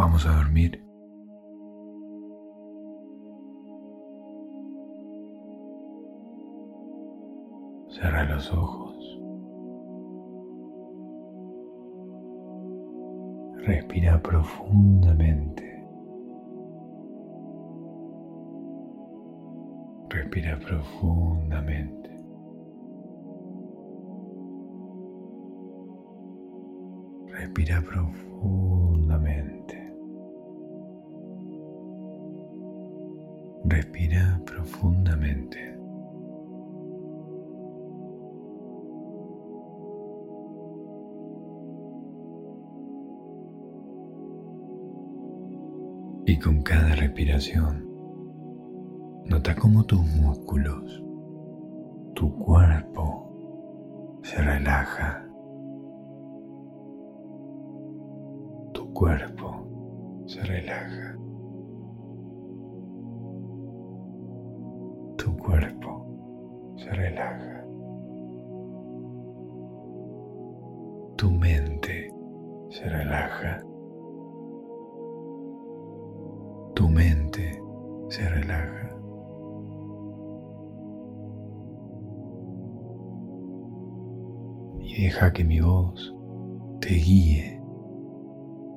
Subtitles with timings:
[0.00, 0.82] Vamos a dormir.
[7.90, 8.96] Cierra los ojos.
[13.66, 15.84] Respira profundamente.
[20.08, 22.10] Respira profundamente.
[27.34, 29.79] Respira profundamente.
[33.70, 35.78] Respira profundamente.
[46.26, 47.88] Y con cada respiración,
[49.26, 51.04] nota cómo tus músculos,
[52.16, 55.24] tu cuerpo se relaja.
[58.74, 61.19] Tu cuerpo se relaja.
[65.50, 66.06] Cuerpo
[66.76, 67.64] se relaja.
[71.16, 72.14] Tu mente
[72.68, 73.60] se relaja.
[76.74, 77.60] Tu mente
[78.10, 78.96] se relaja.
[84.78, 86.14] Y deja que mi voz
[86.80, 87.60] te guíe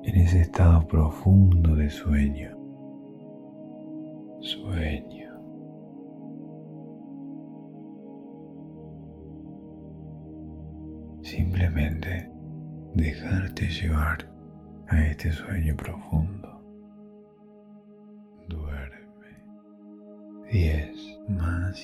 [0.02, 2.53] en ese estado profundo de sueño.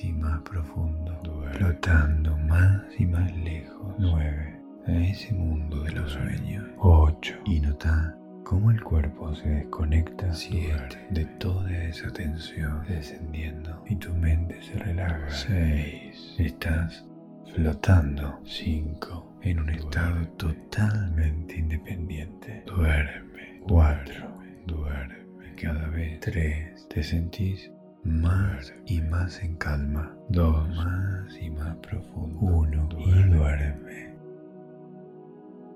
[0.01, 1.19] Más y más profundo.
[1.23, 1.57] Duerme.
[1.57, 3.93] Flotando más y más lejos.
[3.99, 4.59] Nueve.
[4.87, 6.65] A ese mundo de los sueños.
[6.79, 7.35] Ocho.
[7.45, 10.33] Y nota cómo el cuerpo se desconecta.
[10.33, 11.07] Siete.
[11.11, 13.83] De toda esa tensión descendiendo.
[13.87, 15.29] Y tu mente se relaja.
[15.29, 16.35] Seis.
[16.39, 17.05] Estás
[17.53, 18.39] flotando.
[18.43, 22.63] Cinco en un estado totalmente independiente.
[22.65, 23.61] Duerme.
[23.67, 24.35] Cuatro.
[24.65, 25.55] Duerme.
[25.61, 26.87] Cada vez tres.
[26.89, 27.71] Te sentís
[28.03, 30.15] más y más en calma.
[30.29, 30.67] Dos.
[30.75, 32.39] Más y más profundo.
[32.39, 32.89] Uno.
[32.97, 34.15] Y duerme.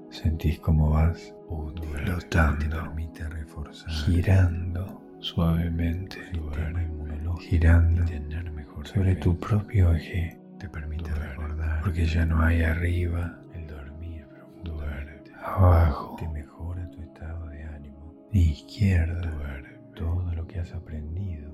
[0.09, 2.59] Sentís como vas flotando.
[2.59, 3.89] Te permite reforzar.
[3.91, 6.19] Girando suavemente.
[7.39, 8.03] Girando
[8.83, 10.39] sobre tu propio eje.
[10.59, 11.81] Te permite recordar.
[11.81, 13.39] Porque ya no hay arriba
[15.45, 16.15] abajo.
[16.19, 18.13] Te mejora tu estado de ánimo.
[18.31, 19.31] Ni izquierda.
[19.95, 21.44] Todo lo que has aprendido.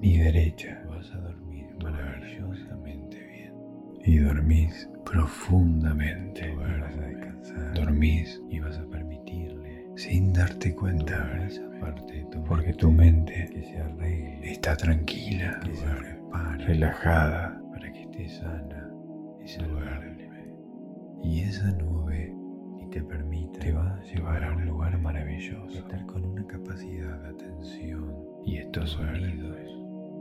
[0.00, 0.82] Ni derecha.
[0.88, 3.54] Vas a dormir maravillosamente bien.
[4.04, 6.54] Y dormís profundamente.
[6.54, 7.74] Vas a descansar.
[7.74, 11.28] Dormís y vas a permitirle, sin darte cuenta,
[11.80, 17.62] parte de tu porque tu mente que se arregle, está tranquila, que se repara, relajada,
[17.72, 18.90] para que esté sana
[19.44, 20.28] y saludable.
[21.22, 22.32] Y esa nube
[22.90, 27.28] te permite, te va a llevar a un lugar maravilloso, estar con una capacidad de
[27.28, 28.14] atención
[28.46, 29.56] y estos sonidos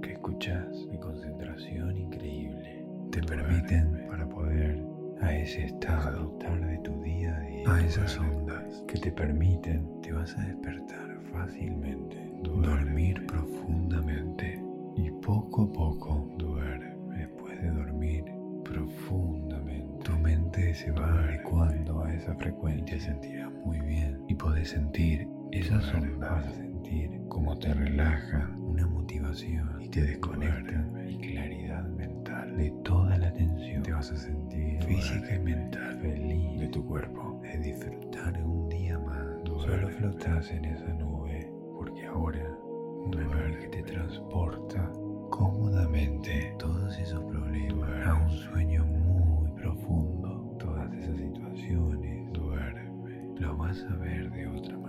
[0.02, 2.86] que escuchas de concentración increíble.
[3.12, 4.84] Te permiten para poder
[5.22, 10.12] a ese estado de tu día a día, a esas ondas que te permiten, te
[10.12, 14.62] vas a despertar fácilmente, dormir profundamente
[14.96, 16.96] y poco a poco duerme.
[17.18, 18.26] Después de dormir
[18.64, 20.04] profundamente.
[20.04, 25.94] Tu mente se va adecuando a esa frecuencia, sentirás muy bien y podés sentir esas
[25.94, 26.46] ondas,
[26.88, 33.32] sentir cómo te relajan, una motivación y te desconectan y claridad mental de toda la
[33.34, 33.84] tensión.
[33.84, 38.98] Te vas a sentir física y mental feliz de tu cuerpo, de disfrutar un día
[39.00, 39.26] más.
[39.46, 42.58] Solo flotas en esa nube porque ahora
[43.06, 44.92] una nube que te transporta
[45.30, 50.56] cómodamente todos esos problemas a un sueño muy profundo.
[50.60, 53.34] Todas esas situaciones, duerme.
[53.40, 54.87] Lo vas a ver de otra manera.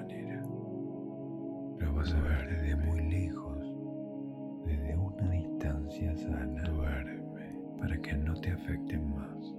[1.78, 3.58] Lo vas a ver desde muy lejos,
[4.64, 6.62] desde una distancia sana.
[6.64, 7.22] Duerme
[7.78, 9.57] para que no te afecten más.